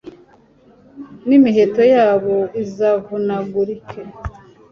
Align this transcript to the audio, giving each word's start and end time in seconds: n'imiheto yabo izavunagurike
n'imiheto 1.27 1.81
yabo 1.93 2.37
izavunagurike 2.63 4.01